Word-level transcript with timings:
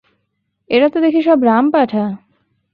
এরা 0.69 0.87
তো 0.89 0.97
দেখি 0.99 1.21
সব 1.21 1.39
রামপাঠা! 1.43 2.05